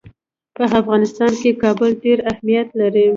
په 0.55 0.63
افغانستان 0.81 1.31
کې 1.41 1.51
کابل 1.63 1.89
ډېر 2.03 2.19
اهمیت 2.31 2.67
لري. 2.79 3.07